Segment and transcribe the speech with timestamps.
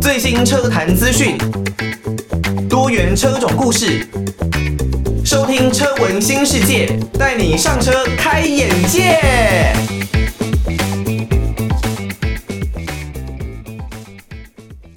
[0.00, 1.38] 最新车坛资讯，
[2.68, 4.04] 多元车种故事，
[5.24, 9.18] 收听车闻新世界，带你上车开眼界。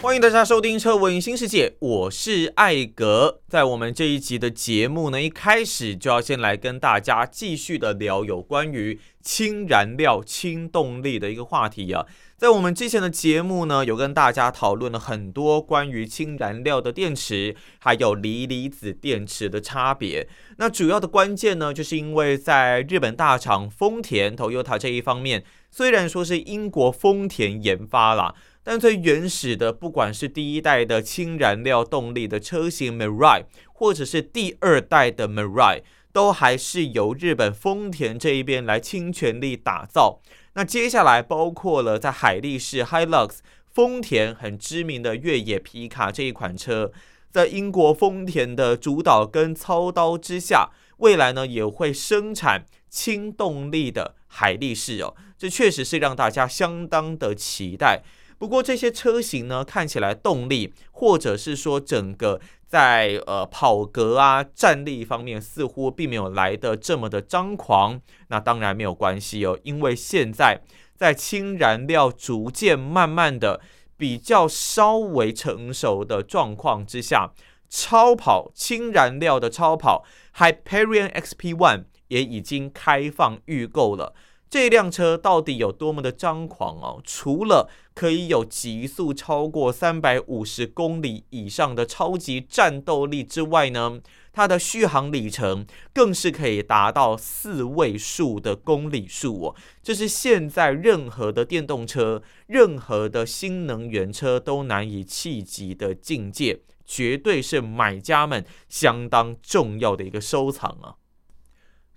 [0.01, 3.41] 欢迎大家收听《车闻新世界》，我是艾格。
[3.47, 12.03] 在我们这一集的节目呢，一开始就要先来跟大家继续的聊有关于氢燃料、氢动力的一个话题啊。
[12.35, 20.27] 在我们之前的节目呢，有跟大家讨论了很多关于氢燃料的电池，还有锂离子电池的差别。
[20.57, 28.33] 那主要的关键呢，就是因为在日本大厂丰田 Toyota 这一方面，虽然说是英国丰田研发啦。
[28.65, 40.19] 但最原始的，不管是第一代的氢燃料动力的车型 Mirai，或者是第二代的 Mirai，都还是由日本丰田这一边来倾全力打造。
[40.55, 43.37] 那接下来包括了在海力士 High Lux，
[43.71, 46.91] 丰田很知名的越野皮卡这一款车，
[47.29, 58.01] 在英国丰田的主导跟操刀之下，未来呢也会生产氢动力的海力士哦，这确实是让大家相当的期待。
[58.37, 68.01] 不过这些车型呢，看起来动力或者是说整个在呃跑格啊、战力方面，似乎并没有来得这么的张狂。
[68.27, 70.61] 那当然没有关系哦，因为现在
[70.95, 73.61] 在氢燃料逐渐慢慢的
[73.97, 77.31] 比较稍微成熟的状况之下，
[77.69, 80.03] 超跑氢燃料的超跑
[80.35, 84.13] Hyperion XP One 也已经开放预购了。
[84.49, 87.01] 这辆车到底有多么的张狂哦？
[87.03, 93.99] 除了可以有极速超过三百五十公里以上的超级战斗力之外呢，
[94.31, 99.55] 它的续航里程更是可以达到四位数的公里数哦。
[99.83, 110.95] 这是现在任何的电动车、任何的新能源车都难以企及的境界，绝对是买家们相当重要的一个收藏啊！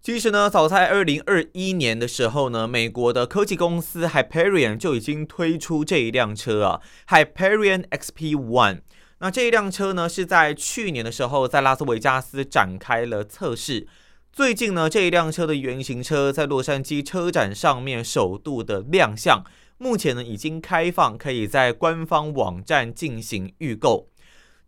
[0.09, 8.81] 其实呢，早在二零二一年的时候呢，美国的科技公司 Hyperion 就已经推出这一辆车啊，Hyperion XP One。
[9.19, 13.87] 那这一辆车呢，是在去年的时候在拉斯维加斯展开了测试。
[14.33, 19.45] 最近呢，这一辆车的原型车在洛杉矶车展上面首度的亮相，
[19.77, 24.09] 目前呢已经开放，可以在官方网站进行预购。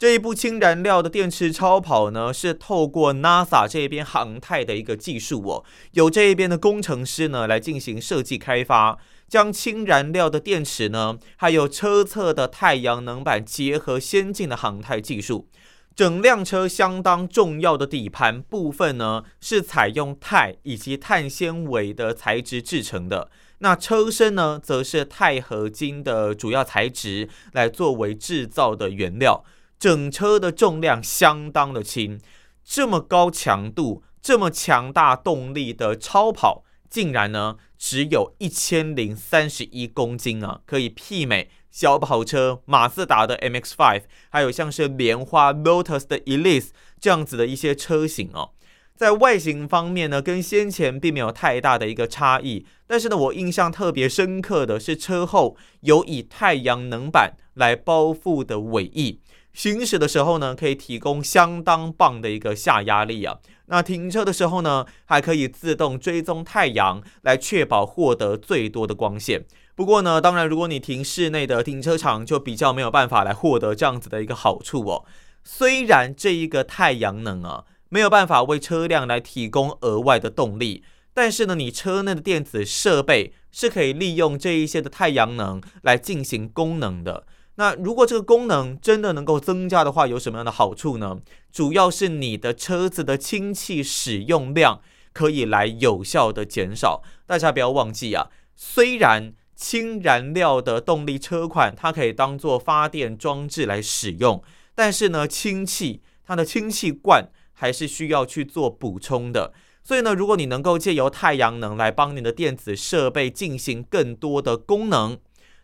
[0.00, 5.62] 这一部氢燃料的电池超跑呢，是透过 NASA 这边航太的一个技术哦，
[5.92, 15.46] 由这一边的工程师呢来进行设计开发，将氢燃料的电池呢，还有车侧的太阳能板结合先进的航太技术。
[15.94, 23.30] 整辆车相当重要的底盘部分呢，是采用钛以及碳纤维的材质制成的。
[23.58, 29.44] 那车身呢，则是钛合金的主要材质来作为制造的原料。
[29.80, 32.20] 整车的重量相当的轻，
[32.62, 46.68] 这么高强度、这么强大动力的超跑，竟然呢只有一千零三十一公斤啊，可以媲美小跑车马自达的 MX-5，还有像是莲花 Lotus 的 Elise
[47.00, 48.50] 这样子的一些车型哦。
[48.94, 59.22] 在外形方面呢，跟先前并没有太大的一个差异，但是呢，我印象特别深刻的是车后有以太阳能板来包覆的尾翼。
[59.52, 63.38] 行驶的时候呢，可以提供相当棒的一个下压力啊。
[63.66, 69.44] 那停车的时候呢，还可以自动追踪太阳，来确保获得最多的光线。
[69.74, 75.04] 不过呢，当然，如果你停室内的停车场，就比较没有办法来获得这样子的一个好处哦。
[75.44, 80.82] 虽然这一个太阳能啊，没有办法为车辆来提供额外的动力，
[81.14, 87.24] 但是呢，你车内的电子设备是可以利用这一些的太阳能来进行功能的。
[87.60, 91.20] 那如果这个功能真的能够增加的话，有什么样的好处呢？
[91.52, 94.80] 主要是你的车子的氢气使用量
[95.12, 97.02] 可以来有效的减少。
[97.26, 104.42] 大家不要忘记啊，虽然氢燃料的动力车款它可以当做发电装置来使用，
[104.74, 109.52] 但是呢，氢气它的氢气罐还是需要去做补充的。
[109.84, 115.18] 所以呢，如果你能够借由太阳能来帮你的电子设备进行更多的功能。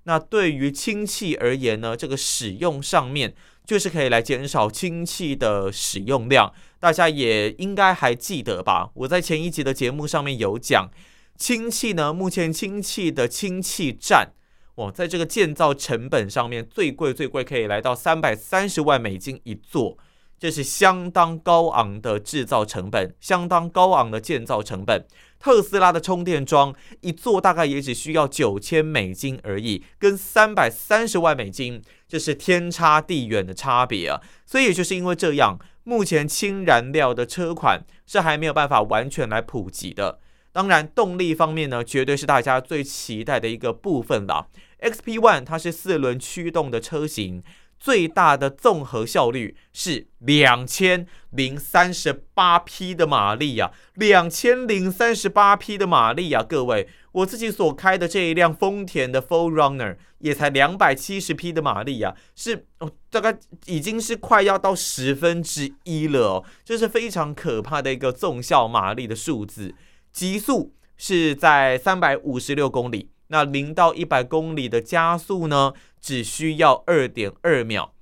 [0.07, 6.53] 那对于氢气而言呢，这个使用上面就是可以来减少氢气的使用量。
[6.79, 8.91] 大家也应该还记得吧？
[8.95, 10.89] 我在前一集的节目上面有讲，
[11.37, 14.33] 氢气呢，目前氢气的氢气站，
[14.77, 19.99] 哇，在这个建造成本上面最贵最贵可以来到三百三十万美金一座。
[20.39, 25.05] 这是相当高昂的制造成本，相当高昂的建造成本。
[25.39, 34.21] 特斯拉的充电桩一座大概也只需要九千美金而已，跟三百三十万美金，这是天差地远的差别啊！
[34.45, 40.21] 所以也就是因为这样，目前氢燃料的车款是还没有办法完全来普及的。
[40.53, 44.49] 当然，动力方面呢，绝对是大家最期待的一个部分了。
[44.81, 47.43] XP One 它是四轮驱动的车型。
[47.79, 56.43] 最大的综合效率是两千零三十八匹的马力呀，两千零三十八匹的马力呀！
[56.43, 62.67] 各位，我自己所开的这一辆丰田的 4Runner 也才两百七十匹的马力呀，是，
[63.11, 69.75] 大概已经是快要到十分之一了哦，这是非常可怕的一个综效马力的数字。
[70.13, 73.11] 极速是在三百五十六公里。
[73.29, 75.73] 那零到一百公里的加速呢，
[76.07, 77.93] 只需要二点二秒。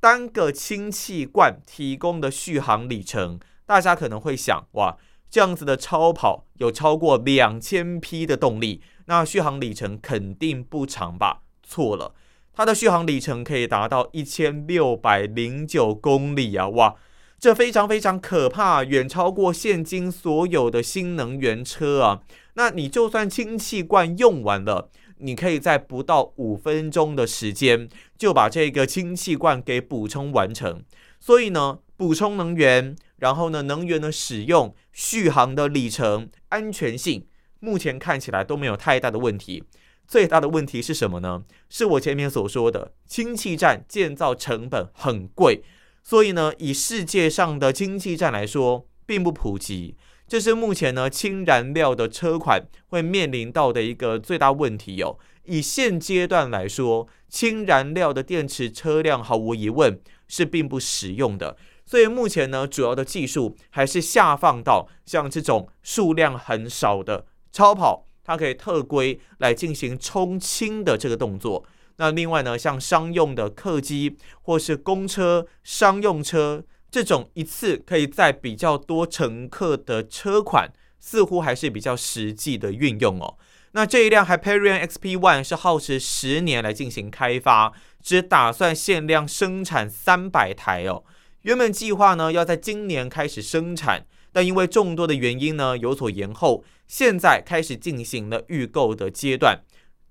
[0.00, 4.96] 单个氢气罐提供的续航里程，大家可能会想，哇，
[5.28, 11.42] 这样子的超跑有超过两千匹的动力，那续航里程肯定不长吧？
[11.62, 12.14] 错了，
[12.54, 16.66] 它的续航里程可以达到一千六百零九公里啊！
[16.70, 16.94] 哇，
[17.38, 22.22] 这非常非常可怕，远超过现今所有的新能源车啊！
[22.54, 24.88] 那你就算氢气罐用完了，
[25.24, 27.88] 你可以在不到五分钟的时间
[28.18, 30.84] 就把这个氢气罐给补充完成。
[31.18, 37.26] 所以呢，补充能源，然后呢，能源的使用、续航的里程、安全性，
[37.60, 39.64] 目前看起来都没有太大的问题。
[40.06, 41.44] 最大的问题是什么呢？
[41.70, 45.62] 是我前面所说的氢气站建造成本很贵，
[46.02, 49.96] 所以呢，以世界上的氢气站来说，并不普及。
[50.26, 55.18] 这是目前呢氢燃料的车款会面临到的一个最大问题哦。
[55.44, 61.56] 以现阶段来说，氢燃料的电池车辆毫无疑问是并不实用的。
[61.84, 71.62] 所以目前呢，主要的技术还是下放到像这种数量很少的超跑，它可以特规来进行充氢的这个动作。
[71.96, 76.64] 那另外呢，像商用的客机或是公车、商用车。
[76.94, 83.36] 这种一次可以载比较多乘客的车款，似乎还是比较实际的运用哦。
[83.72, 91.02] 那这一辆 Hyperion XP One 是耗时十年来进行开发，只打算限量生产三百台哦。
[91.42, 99.64] 原本计划呢要在今年开始生产，但因为众多的原因呢有所延后，现在开始进行了预购的阶段。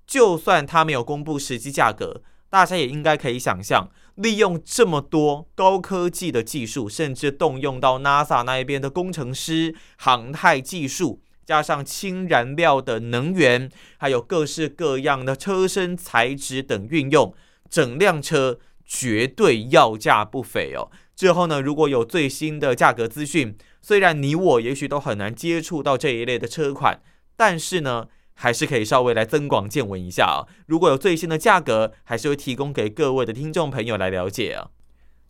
[0.06, 2.24] 就算它没有公布实际价格。
[2.50, 17.34] 大家也应该可以想象，利用这么多高科技的技术，甚至动用到 NASA 那一边的工程师、航太技术，加上氢燃料的能源，还有各式各样的车身材质等运用，
[17.70, 20.92] 整辆车绝对要价不菲哦。
[21.16, 27.02] 之后呢，如果有最新的价格资讯，虽然你我也许都很难接触到这一类的车款，
[27.36, 28.08] 但是呢。
[28.36, 30.48] 还是可以稍微来增广见闻一下啊！
[30.68, 34.70] 如果有最新的价格，还是会提供给各位的听众朋友来了解啊。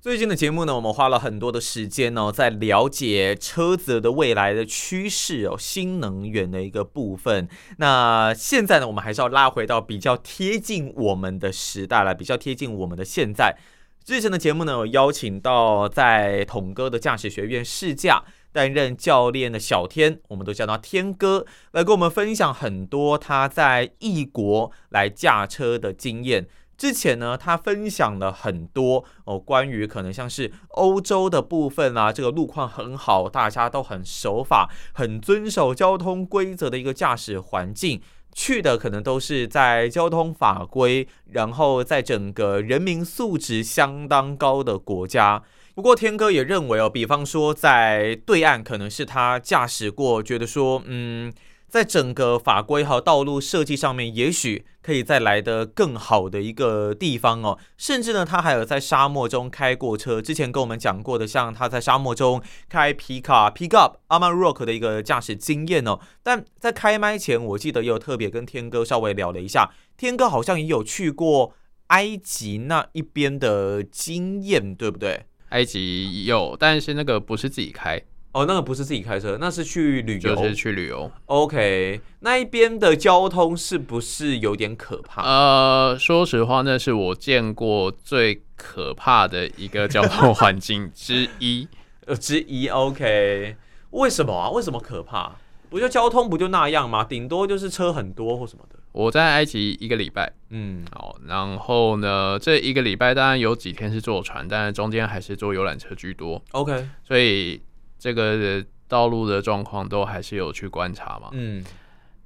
[0.02, 7.48] 最近的节目呢，我们花了很多的时间呢，在了解车子的未来的趋势哦，新能源的一个部分。
[7.78, 13.56] 那现在呢，我们还是要拉回到比较贴近我们的时代来，比较贴近我们的现在。
[14.04, 18.24] 之前的节目呢，有邀请到在统哥的驾驶学院试驾。
[18.54, 26.48] 担任教练的小天，我们都叫他天哥，来跟我们分享很多他在异国来驾车的经验。
[26.76, 38.02] 之前呢，他分享了很多哦，关于可能像是欧洲的部分啊，这个路况很好，大家都很守法、很遵守交通规则的一个驾驶环境，
[38.34, 45.44] 去的可能都是在交通法规，然后在整个人民素质相当高的国家。
[45.76, 51.34] 不过天哥也认为哦，比方说在对岸，可能是他驾驶过，觉得说，嗯，
[51.68, 57.58] 在整个法规和道路设计上面，也许可以再来得更好的一个地方哦。
[57.76, 62.40] 甚至呢，他还有在沙漠中开过车，之前跟我们讲过的，像他在沙漠中
[62.70, 66.00] 开皮卡 Pickup Amarok 的一个驾驶经验哦。
[66.22, 71.54] 但在开麦前，我记得也有特别跟天哥稍微聊了一下，天哥好像也有去过
[71.88, 75.26] 埃及那一边的经验，对不对？
[75.54, 81.12] 埃及有，但是那个不是自己开哦，那个不是自己开车，那是去旅游，就是去旅游。
[81.28, 85.22] OK，那一边的交通是不是有点可怕？
[85.22, 91.68] 呃，说实话，那是我见过最可怕的一个交通环境之一，
[92.08, 92.68] 呃，之一。
[92.70, 93.56] OK，
[93.92, 94.50] 为什么啊？
[94.50, 95.36] 为什么可怕？
[95.74, 97.04] 不就交通不就那样吗？
[97.04, 98.78] 顶多就是车很多或什么的。
[98.92, 106.40] 我在埃及一个礼拜，嗯，好，然后呢，这一个礼拜当然有几天是坐船，但是中间还是坐游览车居多。
[106.52, 107.60] OK，所以
[107.98, 111.30] 这个道路的状况都还是有去观察嘛。
[111.32, 111.66] 嗯，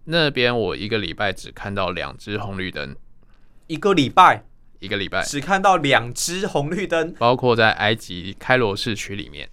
[0.03, 2.93] 那边我一个礼拜只看到两只红绿灯，
[3.67, 4.43] 一个礼拜，
[4.81, 9.49] 一个礼拜只看到两只红绿灯，包括在埃及开罗市区里面。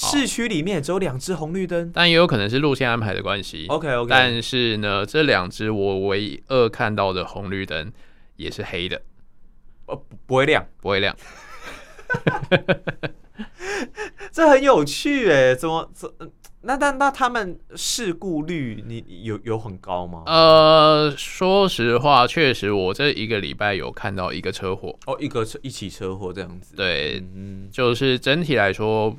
[0.00, 3.66] 市区里面只有两只红绿灯，但也有可能是路线安排的关系。
[3.68, 7.90] OK OK，但是呢，这两只我唯二看到的红绿灯
[8.36, 9.02] 也是黑的，
[9.86, 11.16] 呃，不会亮，不会亮。
[14.30, 16.08] 这很有趣哎，怎么怎
[16.60, 20.22] 那那那他们事故率你有有很高吗？
[20.26, 26.76] 呃，说实话，确实我这一个礼拜有看到一个车祸哦，一个车一起车祸这样子。
[26.76, 29.16] 对，嗯，就是整体来说。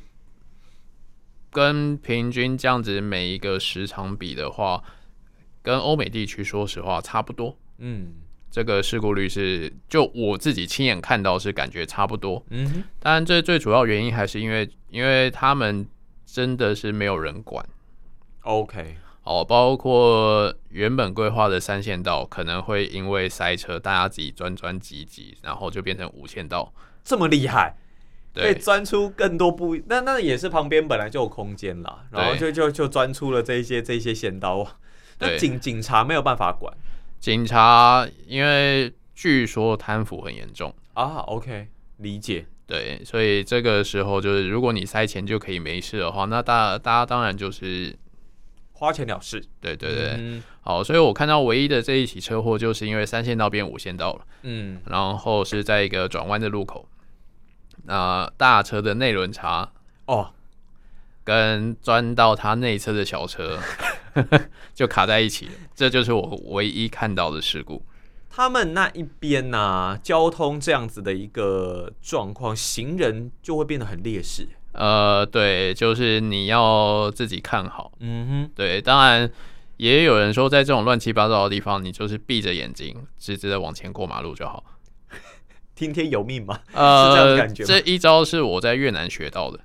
[1.52, 4.84] 跟平均这样子每一个时长比的话，
[5.62, 7.58] 跟欧美地区说实话差不多。
[7.80, 8.14] 嗯，
[8.52, 12.44] 这个事故率是就我自己亲眼看到是感觉差不多。
[12.50, 15.88] 嗯哼，当然这最主要原因还是因为因为他们
[16.26, 17.66] 真的是没有人管。
[18.42, 27.76] OK，哦，包括原本规划的三线道可能会因为塞车，大家自己钻钻挤挤，然后就变成五线道，这么厉害。
[28.40, 34.66] 可以钻出更多不，那那也是旁边本来就有空间啦，然后就就就钻出了这一些这一些线道。
[35.20, 36.74] 那警警察没有办法管，
[37.20, 41.18] 警察因为据说贪腐很严重啊。
[41.28, 41.68] OK，
[41.98, 42.46] 理解。
[42.66, 47.94] 对，所以这个时候就是如果你塞钱就可以没事的话，那大大家当然就是
[48.74, 49.44] 花钱了事。
[49.60, 56.88] 对对对，嗯、好，所以我看到唯一的这一起车祸就是因为三线道变五线道了，嗯，然后是在一个转弯的路口。
[57.90, 59.72] 那大车的内轮差
[60.06, 60.32] 哦，
[61.24, 63.58] 跟钻到他内侧的小车
[64.76, 67.84] 就卡在一起了，这就是我唯一看到的事故。
[68.30, 74.48] 他们那一边呢、啊，交通这样子的一个状况，行人就会变得很劣势。
[74.74, 77.92] 呃，对，就是你要自己看好。
[78.00, 79.28] 嗯哼，对，当然
[79.78, 84.64] 也有人说，在这种乱七八糟的地方，你就是闭着眼睛，直直的往前过马路就好。
[85.80, 86.60] 听天由命吗？
[86.74, 87.64] 呃， 是这样的感觉。
[87.64, 89.58] 这一招是我在越南学到的。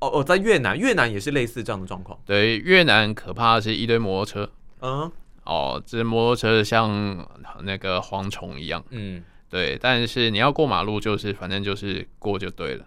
[0.00, 2.18] 哦哦，在越南，越南也是类似这样的状况。
[2.24, 4.50] 对，越南可怕的是一堆摩托车。
[4.80, 5.12] 嗯。
[5.44, 7.28] 哦，这摩托车像
[7.62, 8.82] 那个蝗虫一样。
[8.88, 9.22] 嗯。
[9.50, 12.86] 对，但是你要过马路，就是反正就是过就对了。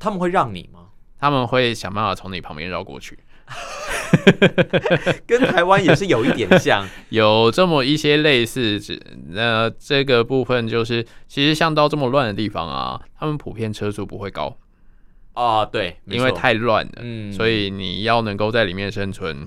[0.00, 0.88] 他们会让你吗？
[1.20, 3.18] 他们会想办法从你旁边绕过去。
[5.26, 8.80] 跟台湾也是有一点像， 有这么一些类似。
[9.28, 14.56] 那这个部分就是，其实像到这么乱的地方啊，他们普遍车速不会高
[15.34, 15.64] 啊。
[15.64, 19.46] 对，因为太乱了，嗯，所以你要能够在里面生存，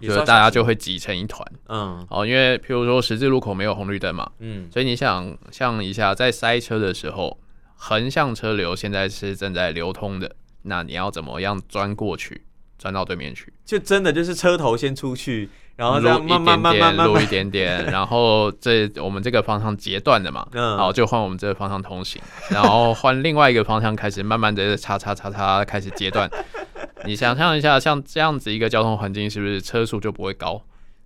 [0.00, 1.46] 就是大家就会挤成一团。
[1.68, 7.38] 嗯，哦，因为譬如说十字路口没有红绿灯嘛，嗯，所以你想象一下，在塞车的时候，
[7.76, 12.42] 横向车流现在是正在流通的，那你要怎么样钻过去？
[12.80, 26.28] 转到对面去，就真的就是车头先出去，然后这样慢慢慢慢慢录一点点， 然后这我们这个方向截断了嘛，嗯，好，就换我们这个方向通行， 然后换另外一个方向开始慢慢的叉叉叉叉开始截断。
[27.04, 30.62] 你想象一下，像这样子一个交通环境，是不是车速就不会高？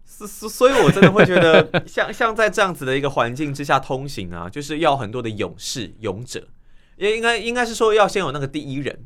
[0.06, 6.46] 是是，所以我真的会觉得，像像在这样子的一个环境之下通行啊，就是要很多的勇士勇者，
[6.98, 8.96] 也应该应该是说要先有那个第一人。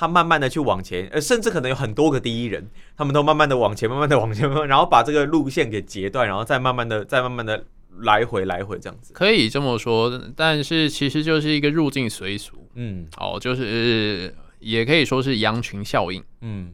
[0.00, 2.66] 他慢慢的去往前，呃，甚至可能有很多个第一人，
[2.96, 7.62] 他们都慢慢的往前，慢慢的往前， 然后把这个路线给截断，然后再慢慢的，再慢慢的
[7.98, 9.12] 来回来回这样子。
[9.12, 16.72] 可以这么说，但是其实就是一个入境随俗，嗯，哦，就是也可以说是羊群效应，嗯，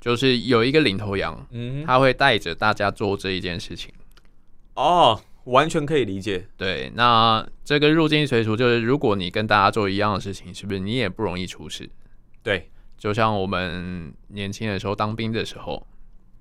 [0.00, 3.94] 就是有一个领头羊，嗯，他会带着大家做这一件事情。
[4.74, 6.48] 哦，完全可以理解。
[6.56, 11.88] 对，那这个入境随俗就是，如果你跟大家做一样的事情，是不是你也不容易出事？
[12.48, 15.86] 对，就像我们年轻的时候当兵的时候，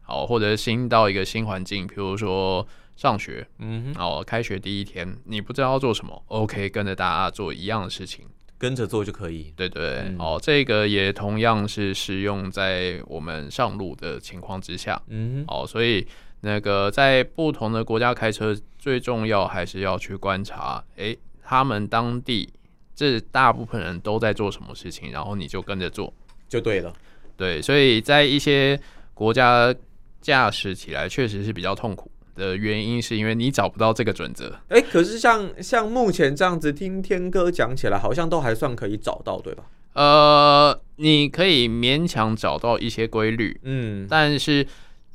[0.01, 8.25] 好，或者新到一个新环境，比如说上学，嗯，哦，开学第一天，你不知道要做什么，OK，跟着大家做一样的事情，
[8.57, 9.51] 跟着做就可以。
[9.53, 16.07] 对对，嗯、哦，这个也同样是适用在我们上路的情况之下，嗯，哦，所以
[16.39, 22.49] 那个在不同的国家开车，最重要还是要去观察，诶，他们当地。
[22.97, 26.11] 这大部分人都在做什么事情，然后你就跟着做，
[26.49, 26.91] 就对了。
[27.35, 28.79] 对，所以在一些
[29.13, 29.71] 国家
[30.19, 34.59] 驾驶起来确实是比较痛苦的原因，是因为你找不到这个准则。
[34.69, 39.63] 哎，可是像像目前这样子听天哥讲起来，好像都还算可以找到，对吧？
[39.93, 44.65] 呃，你可以勉强找到一些规律，嗯，但是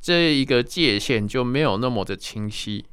[0.01, 2.85] 这一个界限就没有那么的清晰。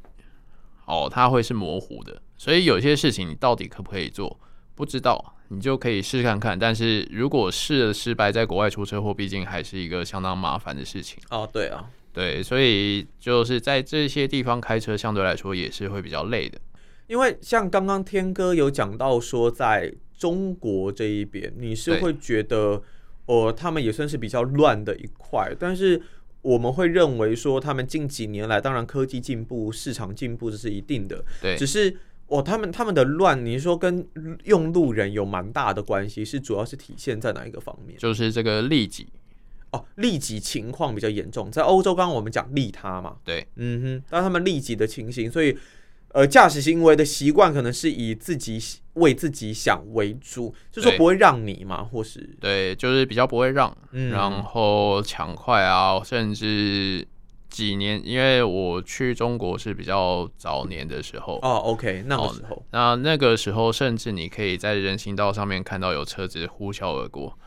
[0.86, 2.20] 哦，它会是模糊的。
[2.36, 4.40] 所以有些事情你到底可不可以做，
[4.80, 6.58] 不知道，你就可以试看看。
[6.58, 11.22] 但是如果试了失败，在国外出车祸，毕竟还是一个相当麻烦的事情。
[11.30, 16.58] 哦，对啊，对，所以就是在这些地方开车，相对来说也是会比较累的。
[17.08, 22.82] 因为像刚刚天哥有讲到说，在中国这一边，你是会觉得，
[23.26, 26.02] 哦，他们也算是比较乱的一块，但是
[26.42, 31.98] 我们会认为说，他们近几年来，当然科技进步、市场进步这是一定的，对，只是。
[32.30, 34.08] 哦，他们他们的乱，你说跟
[34.44, 37.98] 用路人有蛮大的关系，是主要是体现在哪一个方面？
[37.98, 39.08] 就是这个利己
[39.72, 45.58] 哦，利己情况比较严重，在欧洲刚刚我们讲利他嘛，对，嗯哼，但他们利己的情形，所以
[46.14, 48.60] 呃，驾驶行为的习惯可能是以自己
[48.94, 57.08] 为自己想为主，就是说不会让你嘛，或是对，就是比较不会让，嗯、然后抢快啊，甚至。
[57.60, 67.38] 几年，因为我去中国是比较早年的时候哦，OK，那个时候，那那个时候，甚至你可以在人行道上面看到有车子呼啸而过。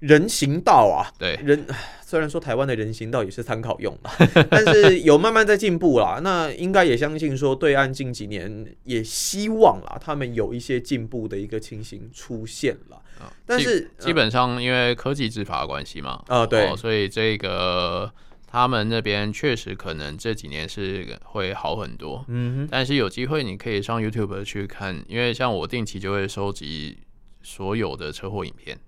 [0.00, 1.64] 人行道啊，对，人
[2.04, 4.10] 虽然说台湾的人行道也是参考用的，
[4.50, 6.20] 但是有慢慢在进步啦。
[6.22, 13.00] 那应该也相信说，对岸近几年也希望啦，他们有一些进步的一个情形出现了。
[13.46, 18.12] 但是基，本上因为科技执法的关系嘛，啊、呃，对，所以这个。
[18.54, 26.98] 他们那边确实可能这几年是会好很多，嗯哼，但是有机会你可以上 YouTube 去看，因为像我定期就会收集
[27.42, 28.78] 所有的车祸影片。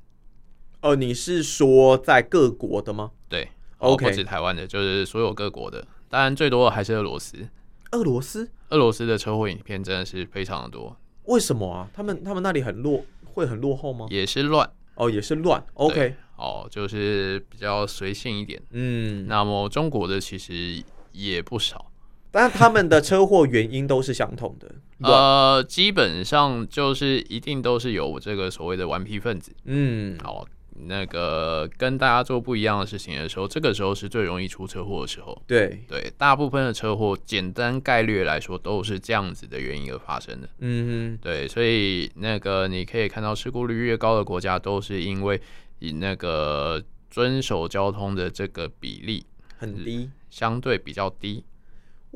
[0.83, 3.11] 哦，你是说在各国的吗？
[3.29, 7.49] 对，OK，不止台湾的，就是所有各国的，当然最多的还是俄罗斯。
[7.91, 10.97] 俄罗斯，俄罗斯的车祸影片真的是非常的多。
[11.25, 11.91] 为什么啊？
[11.93, 14.07] 他们他们那里很落，会很落后吗？
[14.11, 14.71] 也是乱。
[14.97, 21.91] 哦，也是乱，OK，哦，就是比较随性一点，嗯，那么中国的其实也不少，
[22.31, 30.47] 但他们的车祸原因都是相同的，呃，基本上就是一定都是有这个所谓的顽皮分子，嗯，好。
[30.79, 35.41] 那个跟大家做不一样的事情的时候，这个时候是最容易出车祸的时候。
[35.47, 40.49] 对对，大部分的车祸，简单概率来说，都是这样子的原因而发生的。
[40.59, 45.41] 嗯哼，对，所以那个你可以看到，事故率越高的国家，都是因为
[45.79, 49.25] 以那个遵守交通的这个比例
[49.59, 51.45] 很低，相对比较低。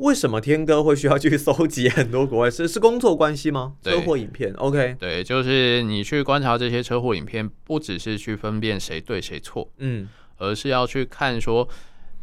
[0.00, 3.74] 为什么天哥会需要去搜集很多国外是是工作关系吗？
[3.82, 10.08] 车祸影片，OK，对，就是你去观察这些车祸影片，不只是去分辨谁对谁错，嗯，
[10.38, 11.68] 而是要去看说，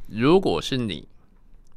[0.07, 1.07] 如果是你，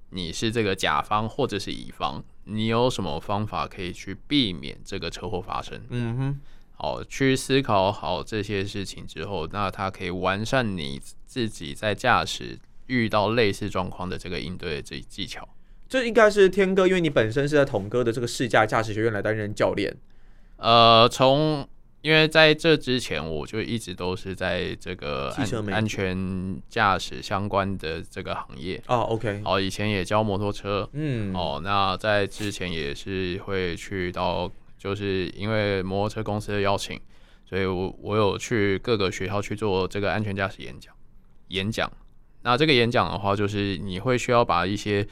[0.08, 5.78] 你是这个甲方或者是乙方，你有什么方法可以去避免这个车祸发生？
[5.90, 6.40] 嗯哼，
[6.76, 15.46] 好，去思考好这些事情之后，那它可以完善你自己在驾驶遇到类似状况的这个应对的这技巧。
[15.90, 19.92] 这应该是天哥，因为你本身是在统哥的这个试驾驾驶学院来担任教练。
[20.58, 21.68] 呃，从
[22.02, 28.80] 因为在这之前，我就一直都是在这个安安全驾驶相关的这个行业。
[28.86, 29.42] 哦，OK。
[29.44, 30.88] 哦，以前也教摩托车。
[30.92, 31.34] 嗯。
[31.34, 34.48] 哦，那在之前也是会去到，
[34.78, 37.00] 就是因为摩托车公司的邀请，
[37.44, 40.94] 所以我我有去各个学校去做这个安全驾驶演讲。
[41.48, 41.90] 演讲。
[42.42, 45.04] 那这个演讲的话，就是你会需要把一些。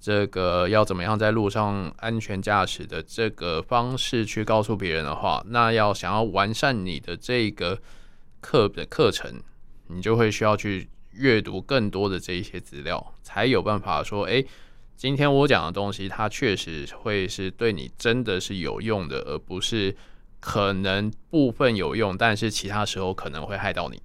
[0.00, 7.80] 这个要怎么样在路上安全驾驶的这个方式去告诉别人的话，那要想要完善你的这个
[8.40, 9.42] 课的课程，
[9.88, 14.44] 你就会需要去阅读更多的这一些资料，才有办法说，哎，
[14.96, 19.96] 今天我讲的东西，它确实会是对你真的是有用的，而不是
[20.38, 24.00] 可能部分有用，但是其他时候可能会害到你。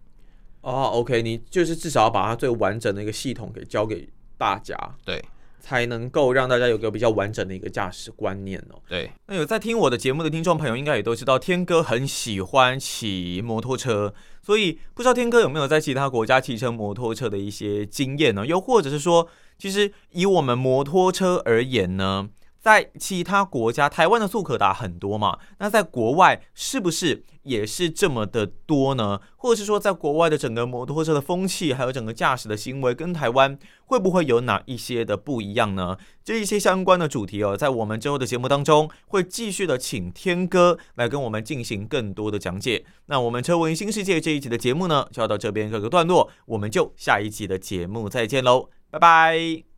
[0.62, 4.76] 哦，OK，你就是至少要把它最完整的一个系统给教给大家。
[5.06, 5.24] 对。
[5.64, 8.82] 才能够让大家有个比较完整的一个驾驶观念哦。
[8.86, 18.46] 对，那有在听我的节目的听众朋友，应该也都知道天哥很喜欢骑摩托车，所以不知道天哥有没有在其他国家骑乘摩托车的一些经验呢？
[18.46, 22.28] 又或者是说，其实以我们摩托车而言呢？
[22.64, 25.38] 在其他国家，台湾的速可达很多嘛？
[25.60, 29.20] 那在国外是不是也是这么的多呢？
[29.36, 35.98] 或者是说，在国外的整个摩托车的风气，还有整个驾驶的行为，跟台湾会不会有哪一些的不一样呢？
[36.24, 42.86] 这一些相关的主题哦，在我们之后的节目当中，会继续的请天哥来跟我们进行更多的讲解。
[43.08, 49.73] 那我们车闻新世界这一集的节目呢，就要到这边告个段落，我们就下一集的节目再见喽，拜拜。